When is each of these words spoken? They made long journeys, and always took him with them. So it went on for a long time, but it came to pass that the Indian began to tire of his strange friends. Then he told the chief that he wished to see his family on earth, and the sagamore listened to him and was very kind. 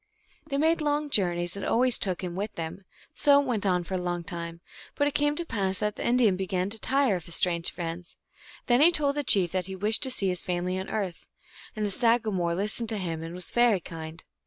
They 0.47 0.57
made 0.57 0.81
long 0.81 1.11
journeys, 1.11 1.55
and 1.55 1.63
always 1.63 1.99
took 1.99 2.23
him 2.23 2.35
with 2.35 2.53
them. 2.55 2.85
So 3.13 3.39
it 3.39 3.45
went 3.45 3.67
on 3.67 3.83
for 3.83 3.93
a 3.93 3.99
long 3.99 4.23
time, 4.23 4.61
but 4.95 5.07
it 5.07 5.13
came 5.13 5.35
to 5.35 5.45
pass 5.45 5.77
that 5.77 5.95
the 5.95 6.03
Indian 6.03 6.35
began 6.35 6.71
to 6.71 6.79
tire 6.79 7.17
of 7.17 7.25
his 7.25 7.35
strange 7.35 7.69
friends. 7.71 8.17
Then 8.65 8.81
he 8.81 8.89
told 8.91 9.13
the 9.13 9.23
chief 9.23 9.51
that 9.51 9.67
he 9.67 9.75
wished 9.75 10.01
to 10.01 10.09
see 10.09 10.29
his 10.29 10.41
family 10.41 10.79
on 10.79 10.89
earth, 10.89 11.27
and 11.75 11.85
the 11.85 11.91
sagamore 11.91 12.55
listened 12.55 12.89
to 12.89 12.97
him 12.97 13.21
and 13.21 13.35
was 13.35 13.51
very 13.51 13.79
kind. 13.79 14.23